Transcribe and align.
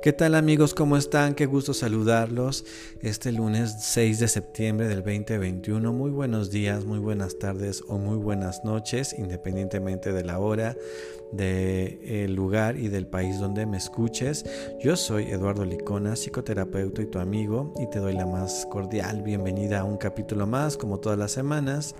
¿Qué 0.00 0.12
tal 0.12 0.36
amigos? 0.36 0.74
¿Cómo 0.74 0.96
están? 0.96 1.34
Qué 1.34 1.46
gusto 1.46 1.74
saludarlos 1.74 2.64
este 3.02 3.32
lunes 3.32 3.74
6 3.80 4.20
de 4.20 4.28
septiembre 4.28 4.86
del 4.86 5.02
2021. 5.02 5.92
Muy 5.92 6.12
buenos 6.12 6.52
días, 6.52 6.84
muy 6.84 7.00
buenas 7.00 7.40
tardes 7.40 7.82
o 7.88 7.98
muy 7.98 8.16
buenas 8.16 8.64
noches, 8.64 9.12
independientemente 9.18 10.12
de 10.12 10.22
la 10.22 10.38
hora, 10.38 10.76
del 11.32 12.34
lugar 12.34 12.76
y 12.76 12.88
del 12.88 13.06
país 13.06 13.38
donde 13.38 13.66
me 13.66 13.76
escuches. 13.76 14.44
Yo 14.80 14.96
soy 14.96 15.24
Eduardo 15.24 15.64
Licona, 15.64 16.16
psicoterapeuta 16.16 17.02
y 17.02 17.06
tu 17.06 17.18
amigo, 17.18 17.74
y 17.78 17.88
te 17.90 17.98
doy 17.98 18.14
la 18.14 18.26
más 18.26 18.66
cordial 18.70 19.22
bienvenida 19.22 19.80
a 19.80 19.84
un 19.84 19.96
capítulo 19.96 20.46
más, 20.46 20.76
como 20.76 20.98
todas 20.98 21.18
las 21.18 21.32
semanas, 21.32 21.94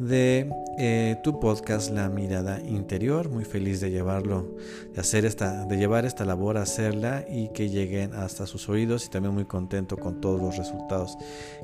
de 0.00 0.50
eh, 0.78 1.16
tu 1.22 1.38
podcast 1.40 1.90
La 1.90 2.08
Mirada 2.08 2.58
Interior. 2.60 3.28
Muy 3.28 3.44
feliz 3.44 3.80
de 3.80 3.90
llevarlo, 3.90 4.56
de 4.94 5.00
hacer 5.00 5.26
esta, 5.26 5.66
de 5.66 5.76
llevar 5.76 6.06
esta 6.06 6.24
labor, 6.24 6.56
hacerla 6.56 7.26
y 7.28 7.48
que 7.48 7.68
lleguen 7.68 8.14
hasta 8.14 8.46
sus 8.46 8.70
oídos 8.70 9.04
y 9.04 9.10
también 9.10 9.34
muy 9.34 9.44
contento 9.44 9.98
con 9.98 10.22
todos 10.22 10.40
los 10.40 10.56
resultados 10.56 11.18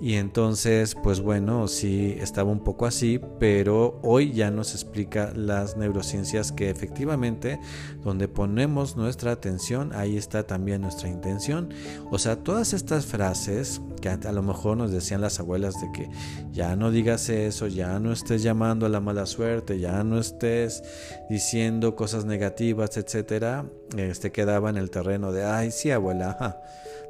y 0.00 0.14
entonces, 0.14 0.94
pues 0.94 1.20
bueno, 1.20 1.68
sí 1.68 2.16
estaba 2.20 2.50
un 2.50 2.62
poco 2.62 2.86
así, 2.86 3.20
pero 3.38 3.98
hoy 4.02 4.32
ya 4.32 4.50
nos 4.50 4.72
explica 4.72 5.32
las 5.34 5.76
neurociencias 5.76 6.52
que 6.52 6.70
efectivamente 6.70 7.58
donde 8.02 8.28
ponemos 8.28 8.96
nuestra 8.96 9.32
atención, 9.32 9.92
ahí 9.94 10.16
está 10.16 10.46
también 10.46 10.82
nuestra 10.82 11.08
intención. 11.08 11.70
O 12.10 12.18
sea, 12.18 12.36
todas 12.36 12.72
estas 12.72 13.06
frases 13.06 13.80
a, 14.08 14.32
lo 14.32 14.42
mejor 14.42 14.76
nos 14.76 14.90
decían 14.90 15.20
las 15.20 15.40
abuelas 15.40 15.74
de 15.80 15.90
que 15.92 16.08
ya 16.52 16.76
no 16.76 16.90
digas 16.90 17.28
eso, 17.28 17.66
ya 17.66 17.98
no 17.98 18.12
estés 18.12 18.42
llamando 18.42 18.86
a 18.86 18.88
la 18.88 19.00
mala 19.00 19.26
suerte, 19.26 19.78
ya 19.78 20.02
no 20.04 20.18
estés 20.18 20.82
diciendo 21.28 21.96
cosas 21.96 22.24
negativas, 22.24 22.96
etcétera, 22.96 23.66
este 23.96 24.32
quedaba 24.32 24.70
en 24.70 24.76
el 24.76 24.90
terreno 24.90 25.32
de, 25.32 25.44
ay, 25.44 25.70
sí, 25.70 25.90
abuela, 25.90 26.60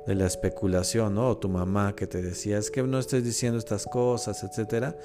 de 0.07 0.15
la 0.15 0.27
especulación, 0.27 1.17
¿no? 1.17 1.31
O 1.31 1.37
tu 1.37 1.49
mamá 1.49 1.95
que 1.97 2.07
te 2.07 2.23
decía, 2.23 2.59
es 2.59 2.71
que 2.71 2.83
no 2.83 2.99
estés 2.99 3.25
diciendo 3.25 3.59
estas 3.59 3.87
cosas, 3.87 4.43
etcétera, 4.45 4.97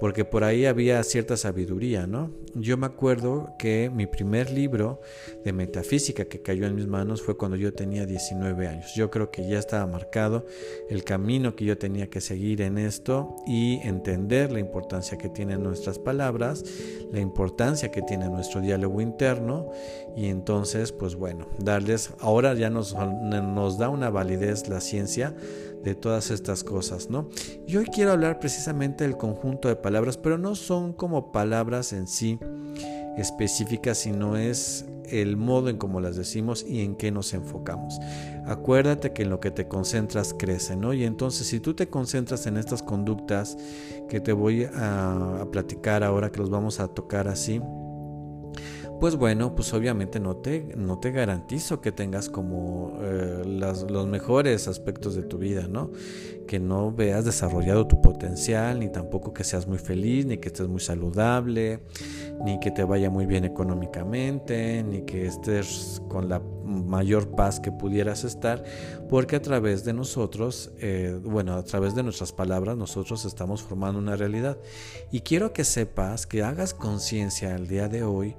porque 0.00 0.24
por 0.24 0.42
ahí 0.42 0.66
había 0.66 1.02
cierta 1.04 1.36
sabiduría, 1.36 2.06
¿no? 2.06 2.32
Yo 2.54 2.76
me 2.76 2.86
acuerdo 2.86 3.54
que 3.58 3.90
mi 3.94 4.06
primer 4.06 4.50
libro 4.50 5.00
de 5.44 5.52
metafísica 5.52 6.24
que 6.24 6.42
cayó 6.42 6.66
en 6.66 6.74
mis 6.74 6.88
manos 6.88 7.22
fue 7.22 7.36
cuando 7.36 7.56
yo 7.56 7.72
tenía 7.72 8.06
19 8.06 8.66
años. 8.66 8.92
Yo 8.96 9.08
creo 9.08 9.30
que 9.30 9.48
ya 9.48 9.58
estaba 9.58 9.86
marcado 9.86 10.44
el 10.88 11.04
camino 11.04 11.29
que 11.30 11.64
yo 11.64 11.78
tenía 11.78 12.10
que 12.10 12.20
seguir 12.20 12.60
en 12.60 12.76
esto 12.76 13.36
y 13.46 13.76
entender 13.84 14.50
la 14.50 14.58
importancia 14.58 15.16
que 15.16 15.28
tienen 15.28 15.62
nuestras 15.62 15.98
palabras, 15.98 16.64
la 17.12 17.20
importancia 17.20 17.92
que 17.92 18.02
tiene 18.02 18.28
nuestro 18.28 18.60
diálogo 18.60 19.00
interno 19.00 19.70
y 20.16 20.26
entonces, 20.26 20.90
pues 20.90 21.14
bueno, 21.14 21.46
darles, 21.58 22.12
ahora 22.18 22.54
ya 22.54 22.68
nos, 22.68 22.96
nos 22.96 23.78
da 23.78 23.88
una 23.88 24.10
validez 24.10 24.68
la 24.68 24.80
ciencia 24.80 25.34
de 25.84 25.94
todas 25.94 26.30
estas 26.32 26.64
cosas, 26.64 27.10
¿no? 27.10 27.28
Y 27.66 27.76
hoy 27.76 27.86
quiero 27.86 28.10
hablar 28.10 28.40
precisamente 28.40 29.04
del 29.04 29.16
conjunto 29.16 29.68
de 29.68 29.76
palabras, 29.76 30.16
pero 30.16 30.36
no 30.36 30.56
son 30.56 30.92
como 30.92 31.30
palabras 31.30 31.92
en 31.92 32.08
sí 32.08 32.40
específicas, 33.16 33.98
sino 33.98 34.36
es 34.36 34.86
el 35.08 35.36
modo 35.36 35.68
en 35.68 35.76
cómo 35.76 36.00
las 36.00 36.16
decimos 36.16 36.64
y 36.68 36.82
en 36.82 36.94
qué 36.94 37.10
nos 37.10 37.34
enfocamos. 37.34 37.98
Acuérdate 38.46 39.12
que 39.12 39.22
en 39.22 39.30
lo 39.30 39.40
que 39.40 39.50
te 39.50 39.66
concentras 39.66 40.34
crece, 40.38 40.76
¿no? 40.76 40.92
Y 40.92 41.04
entonces 41.04 41.46
si 41.46 41.60
tú 41.60 41.74
te 41.74 41.88
concentras 41.88 42.46
en 42.46 42.56
estas 42.56 42.82
conductas 42.82 43.56
que 44.08 44.20
te 44.20 44.32
voy 44.32 44.64
a, 44.64 45.40
a 45.40 45.50
platicar 45.50 46.04
ahora, 46.04 46.30
que 46.30 46.38
los 46.38 46.50
vamos 46.50 46.80
a 46.80 46.88
tocar 46.88 47.28
así, 47.28 47.60
pues 49.00 49.16
bueno, 49.16 49.54
pues 49.54 49.72
obviamente 49.72 50.20
no 50.20 50.36
te, 50.36 50.74
no 50.76 50.98
te 50.98 51.10
garantizo 51.10 51.80
que 51.80 51.90
tengas 51.90 52.28
como 52.28 52.98
eh, 53.00 53.42
los 53.44 54.06
mejores 54.06 54.68
aspectos 54.68 55.14
de 55.14 55.22
tu 55.22 55.38
vida, 55.38 55.66
¿no? 55.68 55.90
Que 56.46 56.60
no 56.60 56.92
veas 56.92 57.24
desarrollado 57.24 57.86
tu 57.86 58.02
potencial, 58.02 58.78
ni 58.78 58.90
tampoco 58.90 59.32
que 59.32 59.42
seas 59.42 59.66
muy 59.66 59.78
feliz, 59.78 60.26
ni 60.26 60.36
que 60.36 60.48
estés 60.48 60.68
muy 60.68 60.80
saludable, 60.80 61.80
ni 62.44 62.60
que 62.60 62.70
te 62.70 62.84
vaya 62.84 63.08
muy 63.08 63.24
bien 63.24 63.44
económicamente, 63.44 64.82
ni 64.82 65.02
que 65.02 65.26
estés 65.26 66.02
con 66.08 66.28
la 66.28 66.42
mayor 66.64 67.30
paz 67.30 67.58
que 67.58 67.72
pudieras 67.72 68.24
estar, 68.24 68.62
porque 69.08 69.36
a 69.36 69.42
través 69.42 69.84
de 69.84 69.92
nosotros, 69.92 70.72
eh, 70.78 71.18
bueno, 71.22 71.54
a 71.54 71.64
través 71.64 71.94
de 71.94 72.02
nuestras 72.02 72.32
palabras, 72.32 72.76
nosotros 72.76 73.24
estamos 73.24 73.62
formando 73.62 73.98
una 73.98 74.16
realidad. 74.16 74.58
Y 75.10 75.20
quiero 75.20 75.52
que 75.52 75.64
sepas, 75.64 76.26
que 76.26 76.42
hagas 76.42 76.74
conciencia 76.74 77.54
el 77.56 77.66
día 77.66 77.88
de 77.88 78.02
hoy, 78.02 78.36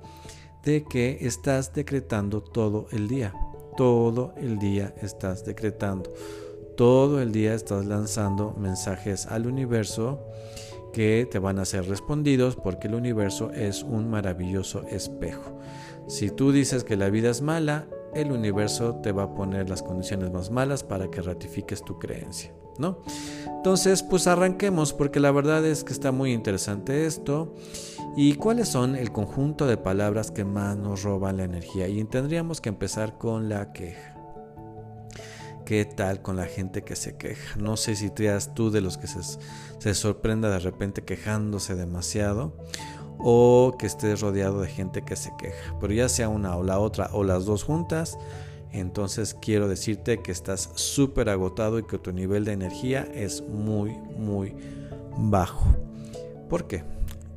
de 0.64 0.84
que 0.84 1.20
estás 1.22 1.74
decretando 1.74 2.42
todo 2.42 2.88
el 2.92 3.08
día. 3.08 3.34
Todo 3.78 4.34
el 4.38 4.60
día 4.60 4.94
estás 5.02 5.46
decretando. 5.46 6.14
Todo 6.78 7.22
el 7.22 7.32
día 7.32 7.54
estás 7.54 7.86
lanzando 7.86 8.54
mensajes 8.58 9.26
al 9.28 9.48
universo 9.48 10.20
que 10.94 11.28
te 11.30 11.40
van 11.40 11.60
a 11.60 11.66
ser 11.66 11.88
respondidos 11.88 12.56
porque 12.56 12.88
el 12.88 12.96
universo 12.96 13.52
es 13.52 13.84
un 13.84 14.10
maravilloso 14.10 14.84
espejo. 14.88 15.60
Si 16.08 16.30
tú 16.30 16.52
dices 16.52 16.84
que 16.84 16.98
la 16.98 17.10
vida 17.10 17.30
es 17.30 17.42
mala, 17.42 17.88
el 18.14 18.32
universo 18.32 18.96
te 18.96 19.12
va 19.12 19.24
a 19.24 19.34
poner 19.34 19.70
las 19.70 19.84
condiciones 19.84 20.32
más 20.32 20.52
malas 20.52 20.84
para 20.84 21.10
que 21.10 21.22
ratifiques 21.22 21.84
tu 21.84 21.98
creencia, 21.98 22.54
¿no? 22.78 23.00
Entonces, 23.46 24.02
pues 24.04 24.28
arranquemos 24.28 24.94
porque 24.94 25.20
la 25.20 25.32
verdad 25.32 25.66
es 25.66 25.84
que 25.84 25.94
está 25.94 26.12
muy 26.12 26.34
interesante 26.34 27.06
esto. 27.06 27.54
¿Y 28.18 28.34
cuáles 28.34 28.68
son 28.68 28.96
el 28.96 29.12
conjunto 29.12 29.68
de 29.68 29.78
palabras 29.78 30.32
que 30.32 30.44
más 30.44 30.76
nos 30.78 31.04
roban 31.04 31.38
la 31.38 31.44
energía? 31.44 31.88
Y 31.88 32.04
tendríamos 32.04 32.60
que 32.60 32.70
empezar 32.70 33.18
con 33.18 33.50
la 33.50 33.72
queja. 33.72 34.16
¿Qué 35.66 35.86
tal 35.86 36.22
con 36.22 36.36
la 36.36 36.46
gente 36.46 36.84
que 36.84 36.96
se 36.96 37.16
queja? 37.18 37.56
No 37.58 37.78
sé 37.78 37.96
si 37.96 38.10
seas 38.10 38.54
tú 38.54 38.72
de 38.72 38.82
los 38.82 38.98
que 38.98 39.08
se, 39.08 39.20
se 39.78 39.94
sorprenda 39.94 40.50
de 40.50 40.60
repente 40.60 41.04
quejándose 41.04 41.76
demasiado 41.76 42.58
o 43.20 43.76
que 43.78 43.86
estés 43.86 44.22
rodeado 44.22 44.62
de 44.62 44.68
gente 44.68 45.04
que 45.04 45.16
se 45.16 45.32
queja. 45.38 45.76
Pero 45.80 45.94
ya 45.94 46.10
sea 46.10 46.30
una 46.30 46.56
o 46.58 46.64
la 46.64 46.80
otra 46.80 47.10
o 47.14 47.24
las 47.24 47.46
dos 47.46 47.64
juntas, 47.64 48.18
entonces 48.72 49.36
quiero 49.42 49.68
decirte 49.68 50.22
que 50.22 50.32
estás 50.32 50.70
súper 50.76 51.30
agotado 51.30 51.80
y 51.80 51.84
que 51.84 51.98
tu 51.98 52.12
nivel 52.12 52.46
de 52.46 52.54
energía 52.54 53.08
es 53.14 53.42
muy, 53.42 53.92
muy 54.18 54.54
bajo. 55.18 55.76
¿Por 56.50 56.68
qué? 56.68 56.84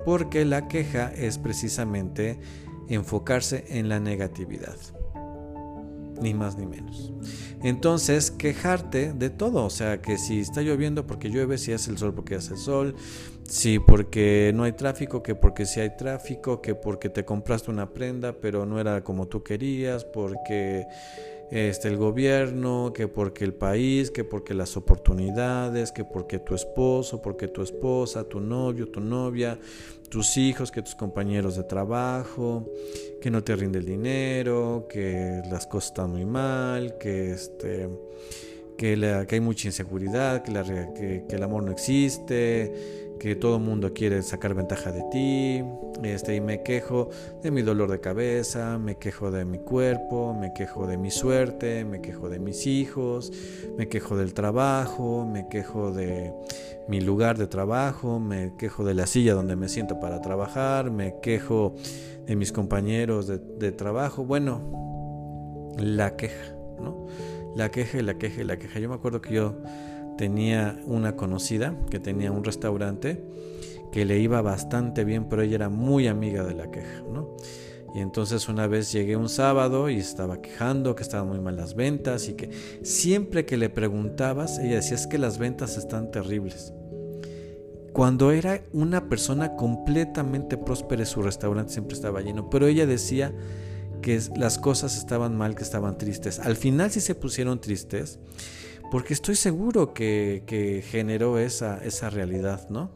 porque 0.04 0.44
la 0.44 0.69
queja 0.69 1.12
es 1.12 1.38
precisamente 1.38 2.38
enfocarse 2.88 3.64
en 3.69 3.88
la 3.88 4.00
negatividad, 4.00 4.76
ni 6.20 6.34
más 6.34 6.56
ni 6.56 6.66
menos. 6.66 7.12
Entonces, 7.62 8.31
quejarte 8.31 9.12
de 9.12 9.31
todo, 9.31 9.64
o 9.64 9.70
sea, 9.70 10.02
que 10.02 10.19
si 10.19 10.40
está 10.40 10.61
lloviendo 10.61 11.06
porque 11.06 11.31
llueve, 11.31 11.56
si 11.56 11.72
hace 11.72 11.90
el 11.90 11.99
sol 11.99 12.14
porque 12.14 12.34
hace 12.34 12.55
el 12.55 12.58
sol, 12.58 12.94
si 13.49 13.78
porque 13.78 14.52
no 14.55 14.64
hay 14.64 14.72
tráfico, 14.72 15.22
que 15.22 15.34
porque 15.34 15.64
si 15.64 15.81
hay 15.81 15.96
tráfico, 15.96 16.61
que 16.61 16.75
porque 16.75 17.08
te 17.08 17.25
compraste 17.25 17.70
una 17.70 17.90
prenda 17.90 18.34
pero 18.34 18.66
no 18.66 18.81
era 18.81 19.02
como 19.02 19.26
tú 19.28 19.43
querías, 19.43 20.05
porque 20.05 20.87
este, 21.50 21.88
el 21.88 21.96
gobierno, 21.96 22.93
que 22.94 23.08
porque 23.08 23.44
el 23.44 23.55
país, 23.55 24.11
que 24.11 24.25
porque 24.25 24.55
las 24.55 24.76
oportunidades, 24.76 25.93
que 25.93 26.05
porque 26.05 26.38
tu 26.38 26.55
esposo, 26.55 27.20
porque 27.23 27.49
tu 27.49 27.62
esposa, 27.62 28.25
tu 28.25 28.41
novio, 28.41 28.88
tu 28.88 29.00
novia, 29.00 29.58
tus 30.08 30.37
hijos, 30.37 30.70
que 30.70 30.82
tus 30.82 30.94
compañeros 30.94 31.56
de 31.56 31.64
trabajo, 31.64 32.70
que 33.20 33.31
no 33.31 33.43
te 33.43 33.56
rinde 33.56 33.79
el 33.79 33.87
dinero, 33.87 34.87
que 34.88 35.43
las 35.50 35.67
cosas 35.67 35.91
están 35.91 36.11
muy 36.11 36.25
mal, 36.25 36.99
que 36.99 37.32
este 37.32 37.88
que, 38.76 39.26
hay 39.31 39.41
mucha 39.41 39.69
inseguridad, 39.69 40.43
que, 40.43 41.25
que 41.29 41.37
el 41.37 41.43
amor 41.43 41.62
no 41.62 41.73
existe, 41.73 43.03
que 43.24 43.36
todo 43.36 43.56
el 43.56 43.62
mundo 43.62 43.94
quiere 43.94 44.20
sacar 44.20 44.52
ventaja 44.52 44.92
de 44.92 45.02
ti, 45.10 45.64
este, 46.02 46.34
y 46.34 46.42
me 46.42 46.62
quejo 46.62 47.08
de 47.42 47.50
mi 47.50 47.62
dolor 47.62 47.90
de 47.90 47.98
cabeza, 47.98 48.76
me 48.76 48.96
quejo 48.96 49.30
de 49.30 49.46
mi 49.46 49.60
cuerpo, 49.60 50.34
me 50.38 50.52
quejo 50.52 50.86
de 50.86 50.98
mi 50.98 51.10
suerte, 51.10 51.86
me 51.86 52.02
quejo 52.02 52.28
de 52.28 52.38
mis 52.38 52.66
hijos, 52.66 53.32
me 53.78 53.88
quejo 53.88 54.18
del 54.18 54.34
trabajo, 54.34 55.24
me 55.24 55.48
quejo 55.48 55.90
de 55.90 56.34
mi 56.86 57.00
lugar 57.00 57.38
de 57.38 57.46
trabajo, 57.46 58.20
me 58.20 58.52
quejo 58.58 58.84
de 58.84 58.92
la 58.92 59.06
silla 59.06 59.32
donde 59.32 59.56
me 59.56 59.70
siento 59.70 59.98
para 60.00 60.20
trabajar, 60.20 60.90
me 60.90 61.14
quejo 61.22 61.74
de 62.26 62.36
mis 62.36 62.52
compañeros 62.52 63.26
de, 63.26 63.38
de 63.38 63.72
trabajo, 63.72 64.26
bueno, 64.26 65.72
la 65.78 66.14
queja, 66.14 66.52
¿no? 66.78 67.06
La 67.56 67.70
queja 67.70 68.02
la 68.02 68.18
queja 68.18 68.44
la 68.44 68.58
queja. 68.58 68.80
Yo 68.80 68.90
me 68.90 68.96
acuerdo 68.96 69.22
que 69.22 69.32
yo 69.32 69.54
tenía 70.16 70.81
una 70.87 71.16
conocida 71.16 71.78
que 71.90 71.99
tenía 71.99 72.32
un 72.32 72.44
restaurante 72.44 73.25
que 73.93 74.05
le 74.05 74.19
iba 74.19 74.43
bastante 74.43 75.05
bien, 75.05 75.28
pero 75.28 75.43
ella 75.43 75.55
era 75.55 75.69
muy 75.69 76.08
amiga 76.08 76.43
de 76.44 76.55
la 76.55 76.70
queja, 76.70 77.02
¿no? 77.02 77.37
Y 77.94 78.00
entonces 78.00 78.49
una 78.49 78.66
vez 78.66 78.90
llegué 78.90 79.16
un 79.16 79.28
sábado 79.28 79.88
y 79.88 79.99
estaba 79.99 80.43
quejando 80.43 80.96
que 80.96 81.05
estaban 81.05 81.28
muy 81.28 81.38
mal 81.38 81.55
las 81.55 81.76
ventas 81.76 82.28
y 82.28 82.34
que 82.34 82.50
siempre 82.82 83.46
que 83.46 83.56
le 83.56 83.70
preguntabas, 83.70 84.58
ella 84.58 84.76
decía 84.76 84.96
es 84.96 85.06
que 85.06 85.16
las 85.16 85.38
ventas 85.38 85.76
están 85.76 86.11
terribles. 86.11 86.72
Cuando 87.93 88.32
era 88.32 88.64
una 88.72 89.08
persona 89.08 89.55
completamente 89.55 90.56
próspera, 90.58 91.06
su 91.06 91.22
restaurante 91.22 91.72
siempre 91.72 91.94
estaba 91.94 92.20
lleno, 92.20 92.50
pero 92.50 92.67
ella 92.67 92.87
decía 92.87 93.32
que 94.02 94.20
las 94.34 94.58
cosas 94.58 94.99
estaban 94.99 95.37
mal, 95.37 95.55
que 95.55 95.62
estaban 95.62 95.96
tristes. 95.96 96.40
Al 96.40 96.56
final 96.56 96.90
sí 96.90 97.00
se 97.00 97.14
pusieron 97.14 97.60
tristes 97.60 98.19
porque 98.90 99.14
estoy 99.14 99.36
seguro 99.36 99.94
que, 99.94 100.84
generó 100.86 101.38
esa, 101.38 101.78
esa, 101.84 102.10
realidad, 102.10 102.69
¿no? 102.69 102.90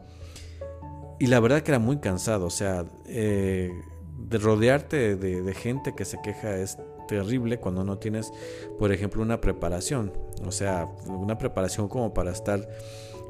Y 1.19 1.27
la 1.27 1.39
verdad 1.39 1.61
que 1.61 1.71
era 1.71 1.79
muy 1.79 1.97
cansado, 1.97 2.45
o 2.45 2.49
sea, 2.49 2.85
eh, 3.07 3.71
de 4.17 4.37
rodearte 4.37 5.15
de, 5.15 5.53
gente 5.53 5.93
que 5.95 6.05
se 6.05 6.21
queja 6.21 6.57
es 6.57 6.77
terrible 7.07 7.59
cuando 7.59 7.83
no 7.83 7.97
tienes, 7.97 8.31
por 8.77 8.91
ejemplo, 8.91 9.21
una 9.21 9.41
preparación, 9.41 10.13
o 10.45 10.51
sea, 10.51 10.85
una 11.07 11.37
preparación 11.37 11.89
como 11.89 12.13
para 12.13 12.31
estar 12.31 12.69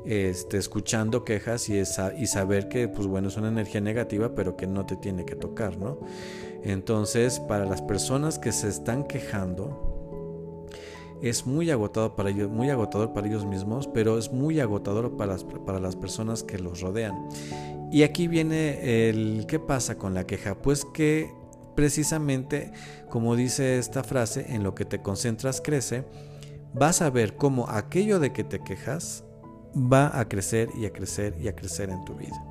este, 0.05 0.57
escuchando 0.57 1.23
quejas 1.23 1.69
y, 1.69 1.77
y 1.77 2.27
saber 2.27 2.69
que, 2.69 2.87
pues 2.87 3.07
bueno, 3.07 3.29
es 3.29 3.37
una 3.37 3.47
energía 3.47 3.81
negativa, 3.81 4.35
pero 4.35 4.55
que 4.55 4.67
no 4.67 4.85
te 4.85 4.95
tiene 4.95 5.25
que 5.25 5.35
tocar, 5.35 5.77
¿no? 5.77 5.99
Entonces, 6.63 7.39
para 7.39 7.65
las 7.65 7.81
personas 7.81 8.37
que 8.37 8.51
se 8.51 8.67
están 8.67 9.05
quejando, 9.05 9.88
es 11.21 11.45
muy 11.45 11.69
agotador 11.71 12.15
para 12.15 12.29
ellos, 12.29 12.49
muy 12.49 12.69
agotador 12.69 13.13
para 13.13 13.27
ellos 13.27 13.45
mismos, 13.45 13.87
pero 13.87 14.17
es 14.17 14.31
muy 14.31 14.59
agotador 14.59 15.17
para 15.17 15.33
las, 15.33 15.43
para 15.43 15.79
las 15.79 15.95
personas 15.95 16.43
que 16.43 16.59
los 16.59 16.81
rodean. 16.81 17.27
Y 17.91 18.03
aquí 18.03 18.27
viene 18.27 19.09
el 19.09 19.45
qué 19.47 19.59
pasa 19.59 19.97
con 19.97 20.13
la 20.13 20.25
queja, 20.25 20.55
pues 20.55 20.85
que 20.85 21.33
precisamente, 21.75 22.71
como 23.09 23.35
dice 23.35 23.79
esta 23.79 24.03
frase, 24.03 24.53
en 24.53 24.63
lo 24.63 24.75
que 24.75 24.85
te 24.85 25.01
concentras 25.01 25.61
crece, 25.61 26.05
vas 26.73 27.01
a 27.01 27.09
ver 27.09 27.35
cómo 27.35 27.69
aquello 27.69 28.19
de 28.19 28.31
que 28.31 28.43
te 28.43 28.59
quejas 28.59 29.23
va 29.75 30.19
a 30.19 30.27
crecer 30.27 30.69
y 30.77 30.85
a 30.85 30.93
crecer 30.93 31.35
y 31.39 31.47
a 31.47 31.55
crecer 31.55 31.89
en 31.89 32.03
tu 32.05 32.15
vida. 32.15 32.43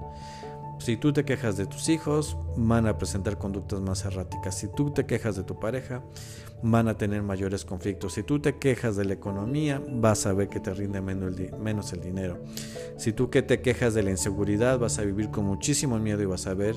Si 0.79 0.97
tú 0.97 1.13
te 1.13 1.25
quejas 1.25 1.57
de 1.57 1.67
tus 1.67 1.89
hijos, 1.89 2.37
van 2.57 2.87
a 2.87 2.97
presentar 2.99 3.37
conductas 3.37 3.81
más 3.81 4.05
erráticas. 4.05 4.55
Si 4.55 4.69
tú 4.69 4.93
te 4.93 5.07
quejas 5.07 5.37
de 5.37 5.43
tu 5.43 5.59
pareja, 5.59 6.03
van 6.63 6.89
a 6.89 6.97
tener 6.97 7.23
mayores 7.23 7.65
conflictos. 7.65 8.15
Si 8.15 8.23
tú 8.23 8.41
te 8.41 8.57
quejas 8.57 8.97
de 8.97 9.05
la 9.05 9.15
economía, 9.15 9.83
vas 9.89 10.27
a 10.27 10.33
ver 10.33 10.49
que 10.49 10.61
te 10.61 10.75
rinde 10.75 11.01
menos 11.01 11.93
el, 11.93 12.01
dinero. 12.01 12.39
Si 12.97 13.13
tú 13.13 13.31
que 13.31 13.43
te 13.43 13.61
quejas 13.61 13.95
de 13.95 14.03
la 14.03 14.11
inseguridad, 14.11 14.79
vas 14.79 14.99
a 14.99 15.03
vivir 15.03 15.31
con 15.31 15.45
muchísimo 15.45 15.99
miedo 15.99 16.23
y 16.23 16.27
vas 16.27 16.47
a 16.47 16.55
ver 16.55 16.77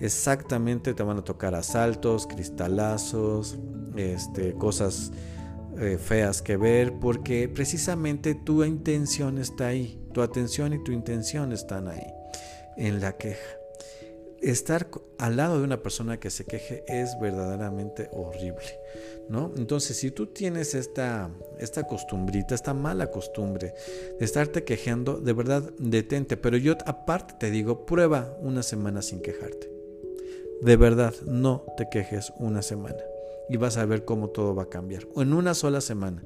exactamente, 0.00 0.94
te 0.94 1.02
van 1.02 1.18
a 1.18 1.24
tocar 1.24 1.54
asaltos, 1.54 2.26
cristalazos, 2.26 3.58
este, 3.96 4.54
cosas 4.54 5.12
eh, 5.78 5.98
feas 5.98 6.42
que 6.42 6.56
ver, 6.56 6.94
porque 7.00 7.48
precisamente 7.48 8.34
tu 8.34 8.64
intención 8.64 9.38
está 9.38 9.68
ahí, 9.68 10.00
tu 10.12 10.22
atención 10.22 10.72
y 10.72 10.82
tu 10.82 10.92
intención 10.92 11.52
están 11.52 11.88
ahí, 11.88 12.06
en 12.76 13.00
la 13.00 13.16
queja 13.16 13.63
estar 14.50 14.88
al 15.18 15.36
lado 15.36 15.58
de 15.58 15.64
una 15.64 15.82
persona 15.82 16.20
que 16.20 16.30
se 16.30 16.44
queje 16.44 16.84
es 16.86 17.18
verdaderamente 17.20 18.08
horrible, 18.12 18.78
¿no? 19.28 19.52
Entonces, 19.56 19.96
si 19.96 20.10
tú 20.10 20.26
tienes 20.26 20.74
esta, 20.74 21.30
esta 21.58 21.84
costumbrita, 21.84 22.54
esta 22.54 22.74
mala 22.74 23.10
costumbre 23.10 23.74
de 24.18 24.24
estarte 24.24 24.64
quejando, 24.64 25.18
de 25.18 25.32
verdad, 25.32 25.62
detente. 25.78 26.36
Pero 26.36 26.56
yo 26.56 26.74
aparte 26.86 27.34
te 27.38 27.50
digo, 27.50 27.86
prueba 27.86 28.36
una 28.40 28.62
semana 28.62 29.02
sin 29.02 29.20
quejarte. 29.20 29.70
De 30.60 30.76
verdad, 30.76 31.14
no 31.26 31.64
te 31.76 31.88
quejes 31.88 32.32
una 32.38 32.62
semana 32.62 33.02
y 33.48 33.56
vas 33.56 33.76
a 33.76 33.84
ver 33.84 34.04
cómo 34.04 34.28
todo 34.28 34.54
va 34.54 34.64
a 34.64 34.70
cambiar. 34.70 35.06
En 35.16 35.32
una 35.32 35.54
sola 35.54 35.80
semana 35.80 36.22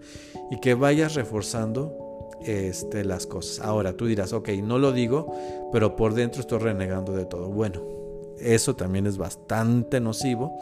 y 0.51 0.61
que 0.61 0.75
vayas 0.75 1.15
reforzando 1.15 2.31
este, 2.45 3.05
las 3.05 3.27
cosas. 3.27 3.65
Ahora 3.65 3.95
tú 3.95 4.07
dirás, 4.07 4.33
ok, 4.33 4.51
no 4.63 4.79
lo 4.79 4.93
digo, 4.93 5.35
pero 5.73 5.97
por 5.97 6.15
dentro 6.15 6.41
estoy 6.41 6.59
renegando 6.59 7.13
de 7.13 7.25
todo. 7.25 7.49
Bueno, 7.49 7.98
eso 8.41 8.77
también 8.77 9.07
es 9.07 9.19
bastante 9.19 10.01
nocivo, 10.01 10.59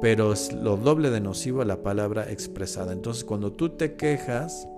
pero 0.00 0.32
es 0.32 0.52
lo 0.52 0.76
doble 0.76 1.10
de 1.10 1.20
nocivo 1.20 1.64
la 1.64 1.82
palabra 1.82 2.30
expresada. 2.30 2.92
Entonces, 2.92 3.24
cuando 3.24 3.52
tú 3.52 3.70
te 3.70 3.94
quejas 3.94 4.68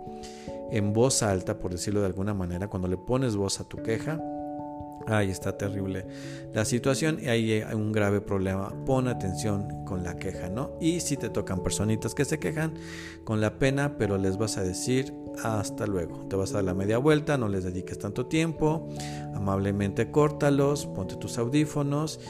en 0.71 0.93
voz 0.93 1.23
alta, 1.23 1.59
por 1.59 1.73
decirlo 1.73 2.01
de 2.01 2.07
alguna 2.07 2.35
manera, 2.35 2.69
cuando 2.69 2.89
le 2.89 2.97
pones 2.97 3.37
voz 3.37 3.61
a 3.61 3.65
tu 3.65 3.83
queja, 3.83 4.21
ahí 5.09 5.31
está 5.31 5.57
terrible 5.57 6.07
la 6.53 6.65
situación 6.65 7.19
y 7.21 7.29
ahí 7.29 7.53
hay 7.53 7.75
un 7.75 7.93
grave 7.93 8.21
problema. 8.21 8.73
Pon 8.85 9.09
atención 9.09 9.85
con 9.85 10.03
la 10.03 10.17
queja, 10.17 10.49
¿no? 10.49 10.73
Y 10.81 11.01
si 11.01 11.17
te 11.17 11.29
tocan 11.29 11.63
personitas 11.63 12.15
que 12.15 12.25
se 12.25 12.39
quejan 12.39 12.75
con 13.25 13.41
la 13.41 13.59
pena, 13.59 13.97
pero 13.99 14.19
les 14.19 14.39
vas 14.39 14.59
a 14.59 14.63
decir 14.63 15.13
hasta 15.43 15.87
luego. 15.87 16.27
Te 16.29 16.37
vas 16.37 16.51
a 16.51 16.55
dar 16.55 16.65
la 16.65 16.75
media 16.75 16.99
vuelta, 16.99 17.39
no 17.39 17.49
les 17.49 17.65
dediques 17.65 17.99
tanto 17.99 18.27
tiempo, 18.27 18.89
amablemente 19.35 20.11
córtalos, 20.11 20.87
ponte 20.87 21.17
tus 21.17 21.39
audífonos 21.39 22.21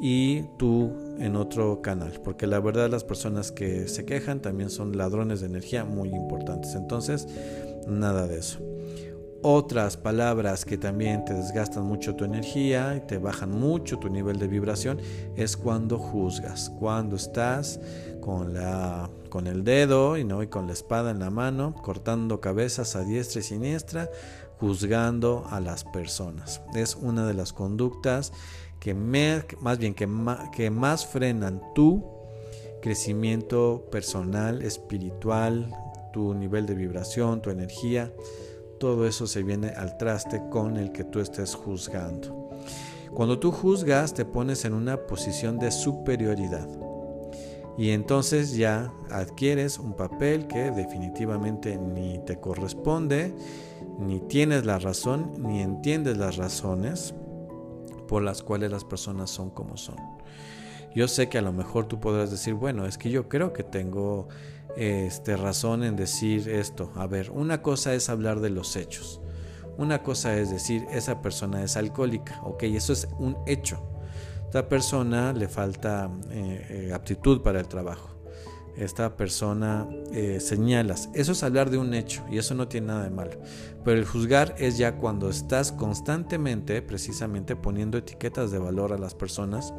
y 0.00 0.42
tú 0.58 0.92
en 1.18 1.34
otro 1.34 1.82
canal, 1.82 2.20
porque 2.22 2.46
la 2.46 2.60
verdad 2.60 2.88
las 2.88 3.02
personas 3.02 3.50
que 3.50 3.88
se 3.88 4.04
quejan 4.04 4.40
también 4.40 4.70
son 4.70 4.96
ladrones 4.96 5.40
de 5.40 5.46
energía 5.46 5.84
muy 5.84 6.10
importantes. 6.10 6.74
Entonces, 6.74 7.26
nada 7.88 8.28
de 8.28 8.38
eso. 8.38 8.60
Otras 9.42 9.96
palabras 9.96 10.64
que 10.64 10.76
también 10.76 11.24
te 11.24 11.32
desgastan 11.32 11.84
mucho 11.84 12.16
tu 12.16 12.24
energía 12.24 12.96
y 12.96 13.06
te 13.06 13.18
bajan 13.18 13.52
mucho 13.52 13.98
tu 14.00 14.08
nivel 14.08 14.36
de 14.40 14.48
vibración 14.48 15.00
es 15.36 15.56
cuando 15.56 15.96
juzgas, 15.96 16.70
cuando 16.80 17.14
estás 17.14 17.78
con, 18.20 18.52
la, 18.52 19.08
con 19.30 19.46
el 19.46 19.62
dedo 19.62 20.16
y, 20.16 20.24
¿no? 20.24 20.42
y 20.42 20.48
con 20.48 20.66
la 20.66 20.72
espada 20.72 21.12
en 21.12 21.20
la 21.20 21.30
mano, 21.30 21.72
cortando 21.82 22.40
cabezas 22.40 22.96
a 22.96 23.04
diestra 23.04 23.40
y 23.40 23.44
siniestra, 23.44 24.10
juzgando 24.58 25.46
a 25.48 25.60
las 25.60 25.84
personas. 25.84 26.60
Es 26.74 26.96
una 26.96 27.24
de 27.24 27.34
las 27.34 27.52
conductas 27.52 28.32
que 28.80 28.92
más 28.92 29.78
bien 29.78 29.94
que 29.94 30.08
que 30.52 30.70
más 30.70 31.06
frenan 31.06 31.62
tu 31.76 32.04
crecimiento 32.82 33.86
personal, 33.92 34.62
espiritual, 34.62 35.72
tu 36.12 36.34
nivel 36.34 36.66
de 36.66 36.74
vibración, 36.74 37.40
tu 37.40 37.50
energía 37.50 38.12
todo 38.78 39.06
eso 39.06 39.26
se 39.26 39.42
viene 39.42 39.68
al 39.68 39.96
traste 39.96 40.42
con 40.50 40.76
el 40.76 40.92
que 40.92 41.04
tú 41.04 41.20
estés 41.20 41.54
juzgando. 41.54 42.50
Cuando 43.12 43.38
tú 43.38 43.50
juzgas 43.50 44.14
te 44.14 44.24
pones 44.24 44.64
en 44.64 44.74
una 44.74 44.96
posición 45.06 45.58
de 45.58 45.70
superioridad 45.70 46.68
y 47.76 47.90
entonces 47.90 48.56
ya 48.56 48.92
adquieres 49.10 49.78
un 49.78 49.94
papel 49.94 50.46
que 50.46 50.70
definitivamente 50.70 51.76
ni 51.76 52.18
te 52.18 52.40
corresponde, 52.40 53.34
ni 53.98 54.20
tienes 54.20 54.64
la 54.64 54.78
razón, 54.78 55.32
ni 55.38 55.60
entiendes 55.60 56.16
las 56.16 56.36
razones, 56.36 57.14
por 58.08 58.22
las 58.22 58.42
cuales 58.42 58.72
las 58.72 58.84
personas 58.84 59.30
son 59.30 59.50
como 59.50 59.76
son. 59.76 59.96
Yo 60.94 61.06
sé 61.06 61.28
que 61.28 61.38
a 61.38 61.42
lo 61.42 61.52
mejor 61.52 61.86
tú 61.86 62.00
podrás 62.00 62.30
decir, 62.30 62.54
bueno, 62.54 62.86
es 62.86 62.98
que 62.98 63.10
yo 63.10 63.28
creo 63.28 63.52
que 63.52 63.62
tengo 63.62 64.28
este, 64.78 65.36
razón 65.36 65.82
en 65.82 65.96
decir 65.96 66.48
esto. 66.48 66.92
A 66.94 67.08
ver, 67.08 67.30
una 67.32 67.62
cosa 67.62 67.94
es 67.94 68.08
hablar 68.08 68.38
de 68.40 68.50
los 68.50 68.76
hechos. 68.76 69.20
Una 69.76 70.02
cosa 70.04 70.36
es 70.38 70.50
decir, 70.50 70.86
esa 70.92 71.20
persona 71.20 71.62
es 71.64 71.76
alcohólica. 71.76 72.40
Ok, 72.44 72.62
eso 72.64 72.92
es 72.92 73.08
un 73.18 73.36
hecho. 73.46 73.82
Esta 74.44 74.68
persona 74.68 75.32
le 75.32 75.48
falta 75.48 76.10
eh, 76.30 76.66
eh, 76.70 76.92
aptitud 76.94 77.42
para 77.42 77.58
el 77.58 77.66
trabajo. 77.66 78.10
Esta 78.76 79.16
persona 79.16 79.88
eh, 80.12 80.38
señalas. 80.40 81.10
Eso 81.12 81.32
es 81.32 81.42
hablar 81.42 81.70
de 81.70 81.78
un 81.78 81.92
hecho 81.92 82.24
y 82.30 82.38
eso 82.38 82.54
no 82.54 82.68
tiene 82.68 82.86
nada 82.86 83.02
de 83.02 83.10
malo. 83.10 83.32
Pero 83.84 83.98
el 83.98 84.06
juzgar 84.06 84.54
es 84.58 84.78
ya 84.78 84.96
cuando 84.96 85.28
estás 85.28 85.72
constantemente, 85.72 86.80
precisamente, 86.82 87.56
poniendo 87.56 87.98
etiquetas 87.98 88.52
de 88.52 88.58
valor 88.58 88.92
a 88.92 88.98
las 88.98 89.16
personas 89.16 89.74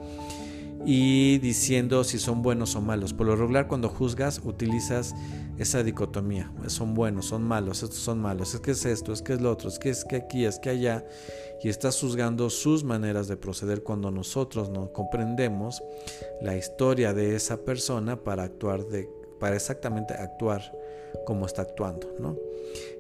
y 0.86 1.38
diciendo 1.40 2.04
si 2.04 2.20
son 2.20 2.42
buenos 2.42 2.76
o 2.76 2.82
malos. 2.82 3.14
Por 3.14 3.28
lo 3.28 3.36
regular 3.36 3.68
cuando 3.68 3.90
juzgas 3.90 4.42
utilizas 4.44 5.14
esa 5.58 5.84
dicotomía. 5.84 6.52
Son 6.68 6.94
buenos, 6.94 7.26
son 7.28 7.44
malos, 7.44 7.84
estos 7.84 8.00
son 8.00 8.20
malos, 8.20 8.54
es 8.54 8.62
que 8.62 8.72
es 8.72 8.86
esto, 8.86 9.12
es 9.12 9.22
que 9.22 9.34
es 9.34 9.42
lo 9.42 9.52
otro, 9.52 9.70
es 9.70 9.78
que 9.78 9.90
es 9.90 10.06
que 10.06 10.16
aquí, 10.16 10.46
es 10.46 10.60
que 10.60 10.70
allá. 10.70 11.06
Y 11.62 11.68
estás 11.68 12.00
juzgando 12.00 12.50
sus 12.50 12.84
maneras 12.84 13.28
de 13.28 13.36
proceder 13.36 13.84
cuando 13.84 14.12
nosotros 14.12 14.70
no 14.70 14.94
comprendemos 14.94 15.84
la 16.42 16.56
historia 16.56 17.14
de 17.14 17.36
esa 17.36 17.58
persona 17.58 18.24
para 18.24 18.44
actuar 18.44 18.86
de, 18.86 19.10
para 19.40 19.56
exactamente 19.56 20.14
actuar 20.14 20.62
como 21.26 21.46
está 21.46 21.64
actuando, 21.64 22.08
¿no? 22.20 22.38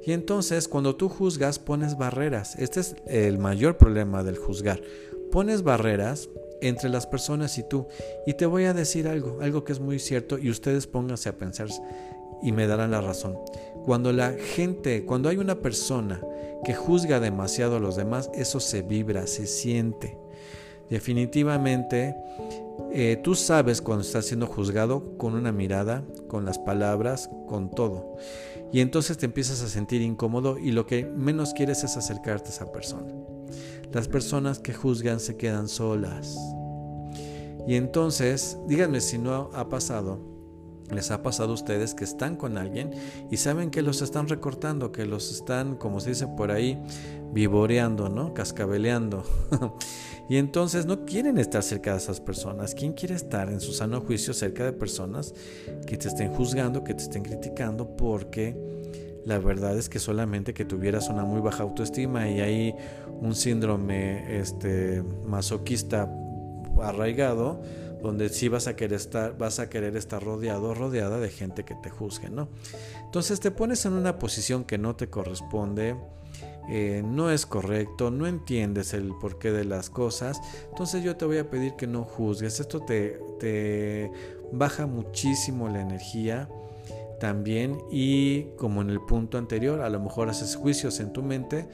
Y 0.05 0.11
entonces 0.11 0.67
cuando 0.67 0.95
tú 0.95 1.07
juzgas 1.07 1.59
pones 1.59 1.97
barreras. 1.97 2.55
Este 2.57 2.81
es 2.81 2.95
el 3.05 3.37
mayor 3.37 3.77
problema 3.77 4.23
del 4.23 4.37
juzgar. 4.37 4.81
Pones 5.31 5.63
barreras 5.63 6.29
entre 6.61 6.89
las 6.89 7.07
personas 7.07 7.57
y 7.57 7.63
tú. 7.63 7.87
Y 8.25 8.33
te 8.33 8.45
voy 8.45 8.65
a 8.65 8.73
decir 8.73 9.07
algo, 9.07 9.39
algo 9.41 9.63
que 9.63 9.73
es 9.73 9.79
muy 9.79 9.99
cierto 9.99 10.37
y 10.37 10.49
ustedes 10.49 10.87
pónganse 10.87 11.29
a 11.29 11.37
pensar 11.37 11.67
y 12.41 12.51
me 12.51 12.67
darán 12.67 12.91
la 12.91 13.01
razón. 13.01 13.37
Cuando 13.85 14.11
la 14.13 14.33
gente, 14.33 15.05
cuando 15.05 15.29
hay 15.29 15.37
una 15.37 15.55
persona 15.55 16.21
que 16.63 16.73
juzga 16.73 17.19
demasiado 17.19 17.77
a 17.77 17.79
los 17.79 17.95
demás, 17.95 18.29
eso 18.33 18.59
se 18.59 18.81
vibra, 18.81 19.27
se 19.27 19.47
siente. 19.47 20.17
Definitivamente, 20.89 22.15
eh, 22.91 23.19
tú 23.23 23.35
sabes 23.35 23.81
cuando 23.81 24.03
estás 24.03 24.25
siendo 24.25 24.47
juzgado 24.47 25.17
con 25.17 25.35
una 25.35 25.51
mirada, 25.51 26.03
con 26.27 26.45
las 26.45 26.57
palabras, 26.57 27.29
con 27.47 27.69
todo. 27.69 28.15
Y 28.71 28.81
entonces 28.81 29.17
te 29.17 29.25
empiezas 29.25 29.61
a 29.61 29.67
sentir 29.67 30.01
incómodo 30.01 30.57
y 30.57 30.71
lo 30.71 30.85
que 30.85 31.05
menos 31.05 31.53
quieres 31.53 31.83
es 31.83 31.97
acercarte 31.97 32.49
a 32.49 32.51
esa 32.51 32.71
persona. 32.71 33.13
Las 33.91 34.07
personas 34.07 34.59
que 34.59 34.73
juzgan 34.73 35.19
se 35.19 35.37
quedan 35.37 35.67
solas. 35.67 36.37
Y 37.67 37.75
entonces, 37.75 38.57
díganme 38.67 39.01
si 39.01 39.17
no 39.17 39.49
ha 39.53 39.69
pasado, 39.69 40.29
les 40.91 41.11
ha 41.11 41.21
pasado 41.21 41.51
a 41.51 41.53
ustedes 41.53 41.93
que 41.93 42.03
están 42.03 42.35
con 42.35 42.57
alguien 42.57 42.91
y 43.29 43.37
saben 43.37 43.69
que 43.69 43.81
los 43.81 44.01
están 44.01 44.27
recortando, 44.27 44.91
que 44.91 45.05
los 45.05 45.31
están, 45.31 45.75
como 45.75 45.99
se 45.99 46.09
dice 46.09 46.27
por 46.27 46.51
ahí, 46.51 46.81
vivoreando, 47.31 48.09
¿no? 48.09 48.33
Cascabeleando. 48.33 49.23
y 50.29 50.37
entonces 50.37 50.85
no 50.85 51.05
quieren 51.05 51.37
estar 51.37 51.61
cerca 51.61 51.91
de 51.91 51.97
esas 51.97 52.19
personas. 52.21 52.73
¿Quién 52.73 52.93
quiere 52.93 53.15
estar 53.15 53.51
en 53.51 53.59
su 53.59 53.73
sano 53.73 54.01
juicio 54.01 54.33
cerca 54.33 54.65
de 54.65 54.73
personas 54.73 55.33
que 55.85 55.97
te 55.97 56.07
estén 56.07 56.33
juzgando, 56.33 56.83
que 56.83 56.95
te 56.95 57.03
estén 57.03 57.23
criticando? 57.23 57.95
Porque 57.95 58.57
la 59.25 59.37
verdad 59.37 59.77
es 59.77 59.89
que 59.89 59.99
solamente 59.99 60.53
que 60.53 60.65
tuvieras 60.65 61.09
una 61.09 61.23
muy 61.23 61.41
baja 61.41 61.63
autoestima 61.63 62.27
y 62.29 62.41
hay 62.41 62.75
un 63.21 63.35
síndrome 63.35 64.39
este, 64.39 65.03
masoquista 65.25 66.09
arraigado, 66.81 67.61
donde 68.01 68.29
sí 68.29 68.47
vas 68.47 68.67
a 68.67 68.75
querer 68.75 68.93
estar, 68.93 69.37
vas 69.37 69.59
a 69.59 69.69
querer 69.69 69.97
estar 69.97 70.23
rodeado, 70.23 70.73
rodeada 70.73 71.19
de 71.19 71.29
gente 71.29 71.65
que 71.65 71.75
te 71.75 71.89
juzgue, 71.89 72.29
¿no? 72.29 72.47
Entonces 73.03 73.39
te 73.39 73.51
pones 73.51 73.85
en 73.85 73.93
una 73.93 74.19
posición 74.19 74.63
que 74.63 74.77
no 74.77 74.95
te 74.95 75.09
corresponde, 75.09 75.95
eh, 76.69 77.01
no 77.03 77.31
es 77.31 77.45
correcto, 77.45 78.11
no 78.11 78.27
entiendes 78.27 78.93
el 78.93 79.11
porqué 79.19 79.51
de 79.51 79.65
las 79.65 79.89
cosas, 79.89 80.39
entonces 80.69 81.03
yo 81.03 81.17
te 81.17 81.25
voy 81.25 81.39
a 81.39 81.49
pedir 81.49 81.73
que 81.73 81.87
no 81.87 82.03
juzgues. 82.03 82.59
Esto 82.59 82.79
te, 82.81 83.19
te 83.39 84.11
baja 84.51 84.85
muchísimo 84.85 85.67
la 85.67 85.81
energía 85.81 86.47
también 87.19 87.77
y 87.91 88.43
como 88.57 88.81
en 88.81 88.89
el 88.89 89.01
punto 89.01 89.37
anterior, 89.37 89.81
a 89.81 89.89
lo 89.89 89.99
mejor 89.99 90.29
haces 90.29 90.55
juicios 90.55 90.99
en 90.99 91.11
tu 91.11 91.21
mente 91.21 91.67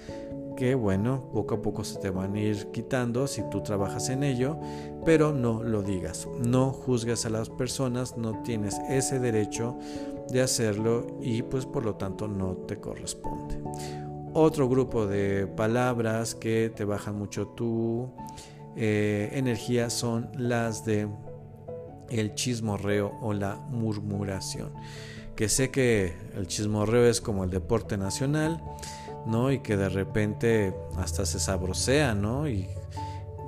que 0.56 0.76
bueno, 0.76 1.30
poco 1.34 1.56
a 1.56 1.62
poco 1.62 1.84
se 1.84 2.00
te 2.00 2.10
van 2.10 2.36
a 2.36 2.40
ir 2.40 2.72
quitando 2.72 3.28
si 3.28 3.42
tú 3.50 3.62
trabajas 3.62 4.10
en 4.10 4.24
ello, 4.24 4.58
pero 5.06 5.34
no 5.34 5.64
lo 5.64 5.82
digas, 5.82 6.28
no 6.40 6.72
juzgues 6.72 7.26
a 7.26 7.30
las 7.30 7.50
personas, 7.50 8.18
no 8.18 8.42
tienes 8.44 8.80
ese 8.90 9.20
derecho 9.20 9.78
de 10.30 10.42
hacerlo 10.42 11.08
y 11.22 11.44
pues 11.44 11.66
por 11.66 11.86
lo 11.86 11.96
tanto 11.96 12.28
no 12.28 12.54
te 12.54 12.80
corresponde. 12.80 13.60
Otro 14.34 14.68
grupo 14.68 15.06
de 15.08 15.48
palabras 15.48 16.36
que 16.36 16.72
te 16.76 16.84
bajan 16.84 17.18
mucho 17.18 17.48
tu 17.48 18.10
eh, 18.76 19.30
energía 19.34 19.90
son 19.90 20.30
las 20.38 20.86
de 20.86 21.08
el 22.10 22.36
chismorreo 22.36 23.18
o 23.22 23.34
la 23.34 23.56
murmuración 23.70 24.72
que 25.36 25.50
sé 25.50 25.70
que 25.70 26.14
el 26.36 26.48
chismorreo 26.48 27.06
es 27.06 27.22
como 27.22 27.44
el 27.44 27.50
deporte 27.50 27.98
nacional, 27.98 28.62
¿no? 29.26 29.52
Y 29.52 29.60
que 29.60 29.78
de 29.78 29.90
repente 29.90 30.76
hasta 30.98 31.26
se 31.26 31.40
sabrosea, 31.40 32.16
¿no? 32.16 32.48
Y 32.48 32.68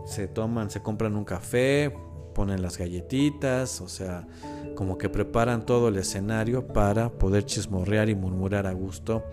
se 0.06 0.28
toman, 0.28 0.70
se 0.70 0.82
compran 0.82 1.16
un 1.16 1.26
café, 1.26 1.94
ponen 2.34 2.62
las 2.62 2.78
galletitas, 2.78 3.82
o 3.82 3.90
sea, 3.90 4.28
como 4.76 4.98
que 4.98 5.10
preparan 5.10 5.66
todo 5.66 5.88
el 5.88 5.98
escenario 5.98 6.68
para 6.68 7.10
poder 7.10 7.46
chismorrear 7.46 8.10
y 8.10 8.16
murmurar 8.16 8.68
a 8.68 8.74
gusto. 8.74 9.24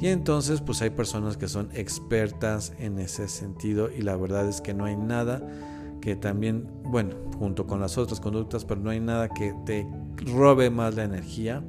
Y 0.00 0.08
entonces 0.08 0.60
pues 0.60 0.82
hay 0.82 0.90
personas 0.90 1.36
que 1.36 1.48
son 1.48 1.70
expertas 1.74 2.72
en 2.78 2.98
ese 2.98 3.28
sentido 3.28 3.90
y 3.90 4.02
la 4.02 4.16
verdad 4.16 4.48
es 4.48 4.60
que 4.60 4.74
no 4.74 4.84
hay 4.84 4.96
nada 4.96 5.42
que 6.00 6.14
también, 6.16 6.68
bueno, 6.84 7.16
junto 7.38 7.66
con 7.66 7.80
las 7.80 7.98
otras 7.98 8.20
conductas, 8.20 8.64
pero 8.64 8.80
no 8.80 8.90
hay 8.90 9.00
nada 9.00 9.28
que 9.28 9.54
te 9.64 9.86
robe 10.16 10.70
más 10.70 10.94
la 10.94 11.04
energía, 11.04 11.64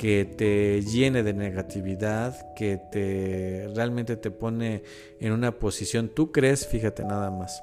que 0.00 0.24
te 0.24 0.80
llene 0.80 1.22
de 1.22 1.34
negatividad, 1.34 2.54
que 2.54 2.78
te 2.78 3.68
realmente 3.74 4.16
te 4.16 4.30
pone 4.30 4.82
en 5.20 5.32
una 5.32 5.58
posición, 5.58 6.08
tú 6.08 6.32
crees, 6.32 6.66
fíjate 6.66 7.04
nada 7.04 7.30
más, 7.30 7.62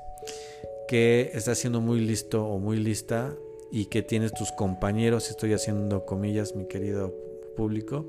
que 0.87 1.31
estás 1.33 1.57
siendo 1.57 1.81
muy 1.81 1.99
listo 1.99 2.45
o 2.45 2.59
muy 2.59 2.77
lista 2.77 3.33
y 3.71 3.85
que 3.85 4.03
tienes 4.03 4.35
tus 4.35 4.51
compañeros, 4.51 5.31
estoy 5.31 5.53
haciendo 5.53 6.05
comillas, 6.05 6.55
mi 6.55 6.67
querido 6.67 7.11
público, 7.55 8.05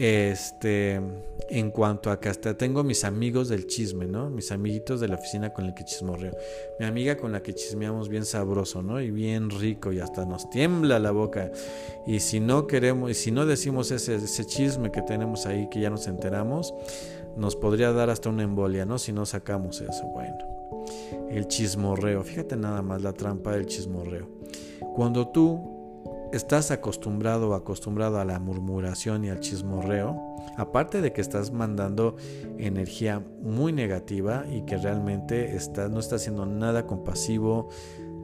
este, 0.00 1.00
en 1.50 1.70
cuanto 1.72 2.12
a 2.12 2.20
que 2.20 2.28
hasta 2.28 2.56
tengo 2.56 2.84
mis 2.84 3.02
amigos 3.02 3.48
del 3.48 3.66
chisme, 3.66 4.06
¿no? 4.06 4.30
Mis 4.30 4.52
amiguitos 4.52 5.00
de 5.00 5.08
la 5.08 5.16
oficina 5.16 5.52
con 5.52 5.64
el 5.64 5.74
que 5.74 5.84
chismorreo. 5.84 6.36
Mi 6.78 6.86
amiga 6.86 7.16
con 7.16 7.32
la 7.32 7.42
que 7.42 7.52
chismeamos 7.52 8.08
bien 8.08 8.24
sabroso, 8.24 8.80
¿no? 8.80 9.00
Y 9.00 9.10
bien 9.10 9.50
rico 9.50 9.90
y 9.90 9.98
hasta 9.98 10.24
nos 10.24 10.48
tiembla 10.50 11.00
la 11.00 11.10
boca. 11.10 11.50
Y 12.06 12.20
si 12.20 12.38
no 12.38 12.68
queremos, 12.68 13.10
y 13.10 13.14
si 13.14 13.32
no 13.32 13.44
decimos 13.44 13.90
ese, 13.90 14.14
ese 14.14 14.46
chisme 14.46 14.92
que 14.92 15.02
tenemos 15.02 15.46
ahí, 15.46 15.68
que 15.68 15.80
ya 15.80 15.90
nos 15.90 16.06
enteramos, 16.06 16.72
nos 17.36 17.56
podría 17.56 17.90
dar 17.90 18.08
hasta 18.08 18.28
una 18.28 18.44
embolia, 18.44 18.84
¿no? 18.84 18.98
Si 18.98 19.12
no 19.12 19.26
sacamos 19.26 19.80
eso, 19.80 20.06
bueno. 20.14 20.38
El 21.28 21.48
chismorreo, 21.48 22.22
fíjate 22.22 22.56
nada 22.56 22.82
más 22.82 23.02
la 23.02 23.12
trampa 23.14 23.50
del 23.50 23.66
chismorreo. 23.66 24.28
Cuando 24.94 25.26
tú 25.26 25.77
estás 26.32 26.70
acostumbrado 26.70 27.50
o 27.50 27.54
acostumbrado 27.54 28.18
a 28.18 28.24
la 28.24 28.38
murmuración 28.38 29.24
y 29.24 29.30
al 29.30 29.40
chismorreo, 29.40 30.20
aparte 30.56 31.00
de 31.00 31.12
que 31.12 31.20
estás 31.20 31.52
mandando 31.52 32.16
energía 32.58 33.22
muy 33.42 33.72
negativa 33.72 34.44
y 34.50 34.62
que 34.62 34.76
realmente 34.76 35.56
no 35.90 36.00
estás 36.00 36.22
haciendo 36.22 36.46
nada 36.46 36.86
compasivo, 36.86 37.68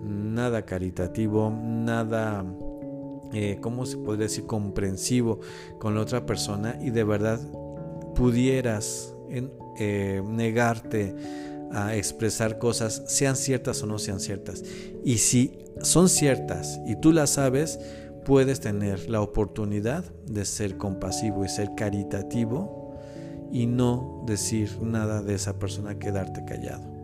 nada 0.03 0.65
caritativo, 0.65 1.51
nada, 1.51 2.45
eh, 3.33 3.59
¿cómo 3.61 3.87
se 3.87 3.97
podría 3.97 4.25
decir?, 4.25 4.47
comprensivo 4.47 5.41
con 5.79 5.95
la 5.95 6.03
otra 6.03 6.27
persona 6.27 6.79
y 6.81 6.91
de 6.91 7.05
verdad 7.05 7.41
pudieras 8.15 9.15
eh, 9.79 10.23
negarte 10.27 11.17
a 11.75 11.95
expresar 11.97 12.59
cosas, 12.59 13.02
sean 13.07 13.37
ciertas 13.37 13.83
o 13.83 13.87
no 13.87 13.99
sean 13.99 14.21
ciertas. 14.21 14.62
Y 15.04 15.19
si 15.19 15.59
son 15.83 16.09
ciertas 16.09 16.81
y 16.87 16.97
tú 16.97 17.12
las 17.12 17.31
sabes, 17.31 17.78
puedes 18.25 18.61
tener 18.61 19.09
la 19.11 19.21
oportunidad 19.21 20.04
de 20.26 20.45
ser 20.45 20.76
compasivo 20.76 21.45
y 21.45 21.49
ser 21.49 21.75
caritativo 21.76 22.97
y 23.52 23.66
no 23.66 24.25
decir 24.26 24.81
nada 24.81 25.23
de 25.23 25.35
esa 25.35 25.59
persona, 25.59 25.99
quedarte 25.99 26.45
callado. 26.45 26.95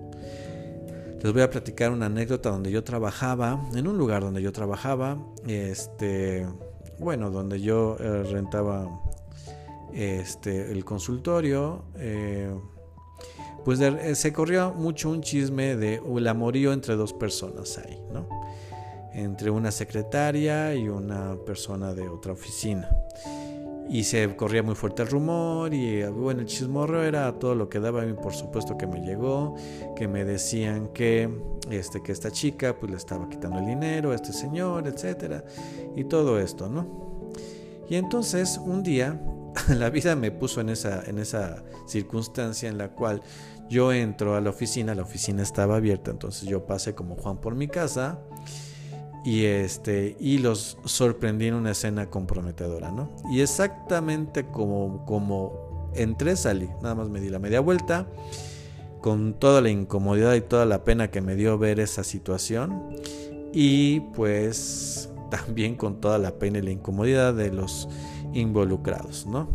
Les 1.22 1.32
voy 1.32 1.42
a 1.42 1.50
platicar 1.50 1.92
una 1.92 2.06
anécdota 2.06 2.50
donde 2.50 2.70
yo 2.70 2.82
trabajaba, 2.82 3.68
en 3.74 3.86
un 3.86 3.98
lugar 3.98 4.22
donde 4.22 4.40
yo 4.40 4.52
trabajaba, 4.52 5.18
este, 5.46 6.46
bueno, 6.98 7.30
donde 7.30 7.60
yo 7.60 7.96
eh, 8.00 8.22
rentaba 8.22 8.88
este, 9.92 10.72
el 10.72 10.84
consultorio. 10.84 11.84
Eh, 11.96 12.50
pues 13.64 13.80
se 14.18 14.32
corrió 14.32 14.72
mucho 14.72 15.10
un 15.10 15.20
chisme 15.22 15.76
de 15.76 16.00
el 16.16 16.28
amorío 16.28 16.72
entre 16.72 16.96
dos 16.96 17.12
personas 17.12 17.78
ahí, 17.78 18.00
¿no? 18.12 18.28
Entre 19.12 19.50
una 19.50 19.70
secretaria 19.70 20.74
y 20.74 20.88
una 20.88 21.36
persona 21.44 21.94
de 21.94 22.08
otra 22.08 22.32
oficina. 22.32 22.88
Y 23.88 24.04
se 24.04 24.36
corría 24.36 24.62
muy 24.62 24.76
fuerte 24.76 25.02
el 25.02 25.08
rumor 25.08 25.74
y 25.74 26.04
bueno, 26.04 26.42
el 26.42 26.46
chismorro 26.46 27.02
era 27.02 27.32
todo 27.40 27.56
lo 27.56 27.68
que 27.68 27.80
daba 27.80 28.02
a 28.02 28.06
mí, 28.06 28.12
por 28.12 28.32
supuesto 28.32 28.78
que 28.78 28.86
me 28.86 29.00
llegó, 29.00 29.56
que 29.96 30.06
me 30.06 30.24
decían 30.24 30.88
que, 30.94 31.28
este, 31.68 32.00
que 32.00 32.12
esta 32.12 32.30
chica 32.30 32.76
pues 32.78 32.92
le 32.92 32.96
estaba 32.96 33.28
quitando 33.28 33.58
el 33.58 33.66
dinero 33.66 34.12
a 34.12 34.14
este 34.14 34.32
señor, 34.32 34.86
etcétera, 34.86 35.44
y 35.96 36.04
todo 36.04 36.38
esto, 36.38 36.68
¿no? 36.68 37.32
Y 37.88 37.96
entonces 37.96 38.58
un 38.64 38.84
día 38.84 39.20
la 39.68 39.90
vida 39.90 40.16
me 40.16 40.30
puso 40.30 40.60
en 40.60 40.68
esa, 40.68 41.02
en 41.04 41.18
esa 41.18 41.62
circunstancia 41.86 42.68
en 42.68 42.78
la 42.78 42.88
cual 42.90 43.22
yo 43.68 43.92
entro 43.92 44.34
a 44.34 44.40
la 44.40 44.50
oficina, 44.50 44.94
la 44.94 45.02
oficina 45.02 45.42
estaba 45.42 45.76
abierta, 45.76 46.10
entonces 46.10 46.48
yo 46.48 46.66
pasé 46.66 46.94
como 46.94 47.16
Juan 47.16 47.40
por 47.40 47.54
mi 47.54 47.68
casa 47.68 48.18
y 49.24 49.44
este 49.44 50.16
y 50.18 50.38
los 50.38 50.78
sorprendí 50.84 51.46
en 51.46 51.54
una 51.54 51.72
escena 51.72 52.10
comprometedora, 52.10 52.90
¿no? 52.90 53.10
Y 53.30 53.40
exactamente 53.40 54.46
como 54.46 55.04
como 55.06 55.90
entré 55.94 56.36
salí, 56.36 56.68
nada 56.82 56.94
más 56.94 57.08
me 57.08 57.20
di 57.20 57.28
la 57.28 57.38
media 57.38 57.60
vuelta 57.60 58.06
con 59.00 59.34
toda 59.34 59.60
la 59.60 59.70
incomodidad 59.70 60.34
y 60.34 60.40
toda 60.40 60.66
la 60.66 60.84
pena 60.84 61.10
que 61.10 61.20
me 61.20 61.36
dio 61.36 61.58
ver 61.58 61.80
esa 61.80 62.04
situación 62.04 62.90
y 63.52 64.00
pues 64.14 65.10
también 65.30 65.76
con 65.76 66.00
toda 66.00 66.18
la 66.18 66.38
pena 66.38 66.58
y 66.58 66.62
la 66.62 66.70
incomodidad 66.70 67.34
de 67.34 67.50
los 67.50 67.88
involucrados, 68.34 69.26
¿no? 69.26 69.48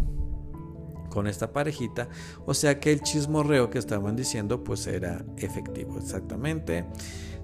Con 1.09 1.27
esta 1.27 1.53
parejita, 1.53 2.09
o 2.45 2.53
sea 2.53 2.79
que 2.79 2.91
el 2.91 3.01
chismorreo 3.01 3.69
que 3.69 3.79
estaban 3.79 4.15
diciendo 4.15 4.63
pues 4.63 4.85
era 4.87 5.25
efectivo, 5.37 5.97
exactamente 5.97 6.85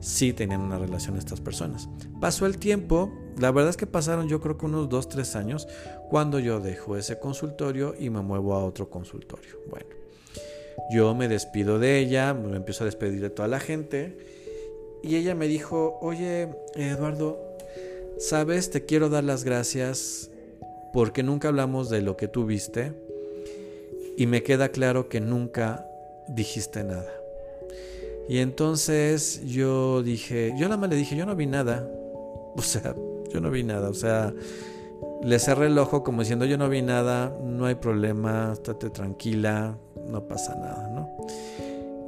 sí 0.02 0.34
tenían 0.34 0.62
una 0.62 0.78
relación 0.78 1.16
estas 1.16 1.40
personas. 1.40 1.88
Pasó 2.20 2.46
el 2.46 2.58
tiempo, 2.58 3.14
la 3.40 3.52
verdad 3.52 3.70
es 3.70 3.78
que 3.78 3.88
pasaron 3.88 4.28
yo 4.28 4.42
creo 4.42 4.58
que 4.58 4.66
unos 4.66 4.90
2, 4.90 5.10
3 5.10 5.36
años 5.38 5.68
cuando 6.10 6.40
yo 6.40 6.60
dejo 6.60 6.98
ese 6.98 7.20
consultorio 7.20 7.96
y 7.98 8.10
me 8.10 8.22
muevo 8.22 8.56
a 8.56 8.66
otro 8.66 8.90
consultorio. 8.90 9.60
Bueno, 9.70 9.88
yo 10.92 11.16
me 11.16 11.28
despido 11.28 11.80
de 11.80 12.00
ella, 12.00 12.34
me 12.34 12.58
empiezo 12.58 12.84
a 12.84 12.86
despedir 12.86 13.22
de 13.22 13.30
toda 13.30 13.48
la 13.48 13.60
gente 13.60 14.18
y 15.04 15.16
ella 15.16 15.36
me 15.36 15.48
dijo, 15.48 15.98
oye 16.02 16.50
Eduardo, 16.76 17.40
sabes, 18.18 18.70
te 18.72 18.86
quiero 18.86 19.10
dar 19.10 19.24
las 19.24 19.44
gracias 19.44 20.32
porque 20.94 21.24
nunca 21.24 21.48
hablamos 21.48 21.90
de 21.90 22.02
lo 22.02 22.18
que 22.18 22.28
tú 22.28 22.46
viste 22.46 22.94
y 24.18 24.28
me 24.28 24.44
queda 24.44 24.70
claro 24.70 25.10
que 25.10 25.22
nunca 25.22 25.88
dijiste 26.28 26.84
nada. 26.84 27.12
Y 28.28 28.40
entonces 28.40 29.42
yo 29.46 30.04
dije, 30.04 30.54
yo 30.58 30.68
nada 30.68 30.78
más 30.78 30.90
le 30.90 30.96
dije, 30.96 31.16
yo 31.16 31.26
no 31.26 31.36
vi 31.36 31.46
nada. 31.46 31.88
O 32.54 32.62
sea, 32.62 32.94
yo 33.34 33.40
no 33.40 33.50
vi 33.50 33.64
nada. 33.64 33.90
O 33.90 33.94
sea, 33.94 34.34
le 35.24 35.40
cerré 35.40 35.68
el 35.68 35.78
ojo 35.78 36.04
como 36.04 36.22
diciendo, 36.22 36.46
yo 36.46 36.58
no 36.58 36.68
vi 36.68 36.82
nada, 36.82 37.34
no 37.42 37.66
hay 37.66 37.76
problema, 37.76 38.52
estate 38.52 38.90
tranquila, 38.90 39.78
no 40.06 40.28
pasa 40.28 40.56
nada, 40.56 40.90
¿no? 40.90 41.10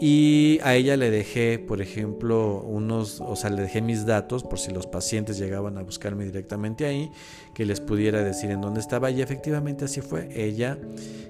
Y 0.06 0.60
a 0.64 0.76
ella 0.76 0.98
le 0.98 1.10
dejé, 1.10 1.60
por 1.60 1.82
ejemplo, 1.82 2.62
unos, 2.62 3.22
o 3.22 3.38
sea, 3.38 3.50
le 3.50 3.62
dejé 3.62 3.82
mis 3.82 4.06
datos 4.06 4.44
por 4.44 4.60
si 4.60 4.70
los 4.74 4.86
pacientes 4.86 5.38
llegaban 5.38 5.78
a 5.78 5.82
buscarme 5.82 6.26
directamente 6.26 6.86
ahí, 6.86 7.10
que 7.54 7.66
les 7.66 7.80
pudiera 7.80 8.22
decir 8.22 8.52
en 8.52 8.60
dónde 8.60 8.82
estaba. 8.82 9.12
Y 9.12 9.22
efectivamente 9.22 9.86
así 9.86 10.02
fue. 10.02 10.28
Ella, 10.36 10.78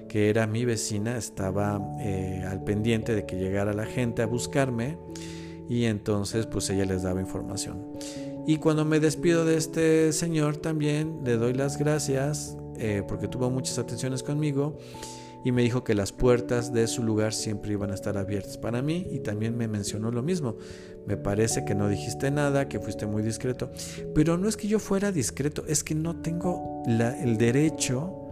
que 0.08 0.28
era 0.28 0.48
mi 0.48 0.64
vecina, 0.64 1.16
estaba 1.16 1.80
eh, 2.00 2.44
al 2.50 2.64
pendiente 2.64 3.14
de 3.14 3.24
que 3.24 3.36
llegara 3.36 3.72
la 3.74 3.86
gente 3.86 4.22
a 4.22 4.26
buscarme 4.26 4.98
y 5.68 5.84
entonces 5.84 6.46
pues 6.46 6.68
ella 6.68 6.84
les 6.84 7.04
daba 7.04 7.20
información. 7.20 7.92
Y 8.44 8.56
cuando 8.56 8.84
me 8.84 8.98
despido 8.98 9.44
de 9.44 9.56
este 9.56 10.12
señor 10.12 10.56
también 10.56 11.20
le 11.24 11.36
doy 11.36 11.54
las 11.54 11.78
gracias 11.78 12.56
eh, 12.76 13.04
porque 13.06 13.28
tuvo 13.28 13.50
muchas 13.50 13.78
atenciones 13.78 14.24
conmigo 14.24 14.76
y 15.44 15.52
me 15.52 15.62
dijo 15.62 15.84
que 15.84 15.94
las 15.94 16.10
puertas 16.10 16.72
de 16.72 16.86
su 16.86 17.02
lugar 17.02 17.34
siempre 17.34 17.72
iban 17.72 17.90
a 17.90 17.94
estar 17.94 18.16
abiertas 18.16 18.56
para 18.56 18.80
mí 18.80 19.06
y 19.10 19.20
también 19.20 19.56
me 19.56 19.68
mencionó 19.68 20.10
lo 20.10 20.22
mismo. 20.22 20.56
Me 21.06 21.18
parece 21.18 21.66
que 21.66 21.74
no 21.74 21.88
dijiste 21.88 22.30
nada, 22.30 22.66
que 22.66 22.80
fuiste 22.80 23.06
muy 23.06 23.22
discreto, 23.22 23.70
pero 24.14 24.38
no 24.38 24.48
es 24.48 24.56
que 24.56 24.68
yo 24.68 24.78
fuera 24.78 25.12
discreto, 25.12 25.64
es 25.68 25.84
que 25.84 25.94
no 25.94 26.16
tengo 26.22 26.82
el 26.86 27.36
derecho 27.36 28.22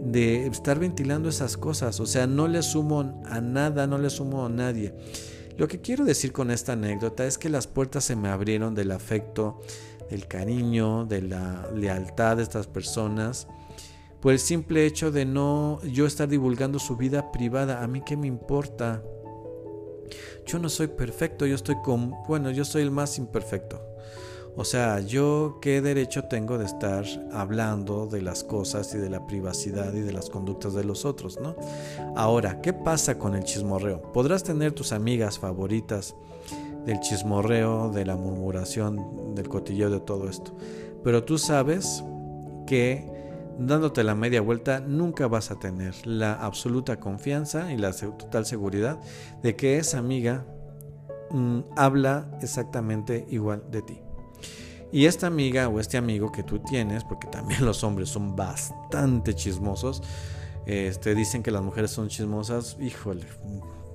de 0.00 0.46
estar 0.46 0.78
ventilando 0.78 1.28
esas 1.28 1.56
cosas, 1.56 1.98
o 1.98 2.06
sea, 2.06 2.28
no 2.28 2.46
le 2.46 2.62
sumo 2.62 3.22
a 3.26 3.40
nada, 3.40 3.88
no 3.88 3.98
le 3.98 4.08
sumo 4.08 4.46
a 4.46 4.48
nadie. 4.48 4.94
Lo 5.58 5.66
que 5.66 5.80
quiero 5.80 6.04
decir 6.04 6.32
con 6.32 6.52
esta 6.52 6.74
anécdota 6.74 7.26
es 7.26 7.38
que 7.38 7.48
las 7.48 7.66
puertas 7.66 8.04
se 8.04 8.14
me 8.14 8.28
abrieron 8.28 8.74
del 8.76 8.92
afecto, 8.92 9.60
del 10.10 10.28
cariño, 10.28 11.06
de 11.06 11.22
la 11.22 11.68
lealtad 11.74 12.36
de 12.36 12.44
estas 12.44 12.68
personas 12.68 13.48
por 14.26 14.32
el 14.32 14.40
simple 14.40 14.84
hecho 14.86 15.12
de 15.12 15.24
no 15.24 15.80
yo 15.84 16.04
estar 16.04 16.26
divulgando 16.28 16.80
su 16.80 16.96
vida 16.96 17.30
privada. 17.30 17.84
A 17.84 17.86
mí 17.86 18.02
qué 18.04 18.16
me 18.16 18.26
importa. 18.26 19.00
Yo 20.44 20.58
no 20.58 20.68
soy 20.68 20.88
perfecto, 20.88 21.46
yo 21.46 21.54
estoy 21.54 21.76
con, 21.84 22.12
bueno, 22.26 22.50
yo 22.50 22.64
soy 22.64 22.82
el 22.82 22.90
más 22.90 23.18
imperfecto. 23.18 23.80
O 24.56 24.64
sea, 24.64 24.98
yo 24.98 25.58
qué 25.62 25.80
derecho 25.80 26.24
tengo 26.24 26.58
de 26.58 26.64
estar 26.64 27.04
hablando 27.30 28.08
de 28.08 28.20
las 28.20 28.42
cosas 28.42 28.92
y 28.96 28.98
de 28.98 29.10
la 29.10 29.28
privacidad 29.28 29.94
y 29.94 30.00
de 30.00 30.12
las 30.12 30.28
conductas 30.28 30.74
de 30.74 30.82
los 30.82 31.04
otros, 31.04 31.38
¿no? 31.40 31.54
Ahora, 32.16 32.60
¿qué 32.60 32.72
pasa 32.72 33.20
con 33.20 33.36
el 33.36 33.44
chismorreo? 33.44 34.10
Podrás 34.10 34.42
tener 34.42 34.72
tus 34.72 34.90
amigas 34.90 35.38
favoritas 35.38 36.16
del 36.84 36.98
chismorreo, 36.98 37.92
de 37.92 38.04
la 38.04 38.16
murmuración, 38.16 39.36
del 39.36 39.48
cotilleo 39.48 39.88
de 39.88 40.00
todo 40.00 40.28
esto, 40.28 40.52
pero 41.04 41.22
tú 41.22 41.38
sabes 41.38 42.02
que 42.66 43.15
dándote 43.58 44.04
la 44.04 44.14
media 44.14 44.40
vuelta, 44.40 44.80
nunca 44.80 45.26
vas 45.26 45.50
a 45.50 45.58
tener 45.58 45.94
la 46.06 46.34
absoluta 46.34 46.98
confianza 47.00 47.72
y 47.72 47.76
la 47.76 47.92
total 47.92 48.46
seguridad 48.46 48.98
de 49.42 49.56
que 49.56 49.78
esa 49.78 49.98
amiga 49.98 50.46
mm, 51.30 51.60
habla 51.76 52.30
exactamente 52.42 53.26
igual 53.30 53.64
de 53.70 53.82
ti. 53.82 54.00
Y 54.92 55.06
esta 55.06 55.26
amiga 55.26 55.68
o 55.68 55.80
este 55.80 55.96
amigo 55.96 56.30
que 56.30 56.42
tú 56.42 56.60
tienes, 56.60 57.04
porque 57.04 57.26
también 57.28 57.64
los 57.66 57.82
hombres 57.84 58.08
son 58.08 58.36
bastante 58.36 59.34
chismosos, 59.34 60.02
este, 60.66 61.14
dicen 61.14 61.42
que 61.42 61.50
las 61.50 61.62
mujeres 61.62 61.90
son 61.90 62.08
chismosas, 62.08 62.76
híjole, 62.80 63.26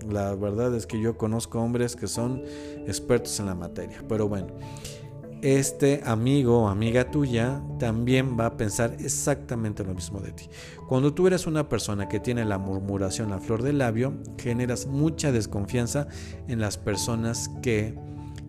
la 0.09 0.33
verdad 0.35 0.73
es 0.75 0.87
que 0.87 0.99
yo 0.99 1.17
conozco 1.17 1.59
hombres 1.59 1.95
que 1.95 2.07
son 2.07 2.43
expertos 2.87 3.39
en 3.39 3.45
la 3.45 3.55
materia, 3.55 4.03
pero 4.07 4.27
bueno 4.27 4.47
este 5.41 6.01
amigo 6.05 6.63
o 6.63 6.67
amiga 6.67 7.09
tuya 7.09 7.61
también 7.79 8.37
va 8.39 8.45
a 8.47 8.57
pensar 8.57 8.95
exactamente 8.99 9.83
lo 9.83 9.93
mismo 9.93 10.19
de 10.19 10.31
ti. 10.31 10.49
Cuando 10.87 11.13
tú 11.13 11.27
eres 11.27 11.47
una 11.47 11.67
persona 11.67 12.07
que 12.07 12.19
tiene 12.19 12.45
la 12.45 12.57
murmuración 12.57 13.31
a 13.33 13.39
flor 13.39 13.63
del 13.63 13.79
labio, 13.79 14.13
generas 14.37 14.85
mucha 14.85 15.31
desconfianza 15.31 16.07
en 16.47 16.59
las 16.59 16.77
personas 16.77 17.49
que 17.61 17.95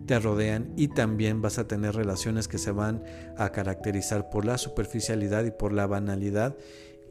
te 0.06 0.18
rodean 0.18 0.72
y 0.76 0.88
también 0.88 1.40
vas 1.40 1.58
a 1.58 1.66
tener 1.66 1.94
relaciones 1.94 2.48
que 2.48 2.58
se 2.58 2.72
van 2.72 3.02
a 3.36 3.50
caracterizar 3.50 4.30
por 4.30 4.44
la 4.44 4.58
superficialidad 4.58 5.44
y 5.44 5.50
por 5.50 5.72
la 5.72 5.86
banalidad 5.86 6.56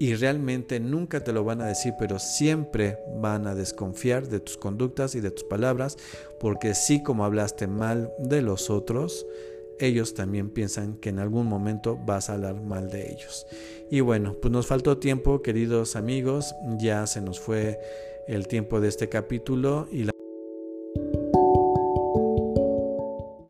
y 0.02 0.16
realmente 0.16 0.80
nunca 0.80 1.24
te 1.24 1.32
lo 1.32 1.44
van 1.44 1.62
a 1.62 1.68
decir, 1.68 1.94
pero 2.00 2.18
siempre 2.18 2.98
van 3.20 3.46
a 3.46 3.54
desconfiar 3.54 4.28
de 4.30 4.40
tus 4.40 4.58
conductas 4.58 5.14
y 5.14 5.22
de 5.22 5.30
tus 5.30 5.44
palabras, 5.44 5.96
porque 6.40 6.74
sí 6.74 7.04
como 7.04 7.24
hablaste 7.24 7.68
mal 7.68 8.12
de 8.18 8.42
los 8.42 8.72
otros, 8.72 9.28
ellos 9.82 10.14
también 10.14 10.50
piensan 10.50 10.96
que 10.96 11.10
en 11.10 11.20
algún 11.20 11.48
momento 11.48 11.98
vas 12.06 12.30
a 12.30 12.34
hablar 12.34 12.62
mal 12.62 12.90
de 12.90 13.12
ellos. 13.12 13.46
Y 13.90 14.00
bueno, 14.00 14.36
pues 14.42 14.52
nos 14.52 14.68
faltó 14.68 14.98
tiempo, 14.98 15.42
queridos 15.42 15.96
amigos, 15.96 16.56
ya 16.78 17.08
se 17.08 17.22
nos 17.22 17.40
fue 17.40 17.80
el 18.28 18.48
tiempo 18.48 18.80
de 18.80 18.88
este 18.88 19.10
capítulo 19.10 19.88
y 19.92 20.11